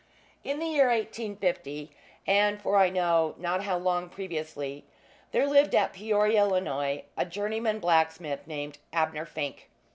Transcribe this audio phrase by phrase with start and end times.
[0.43, 1.91] In the year 1850,
[2.25, 4.83] and for I know not how long previously,
[5.31, 9.69] there lived at Peoria, Illinois, a journeyman blacksmith named Abner Fink.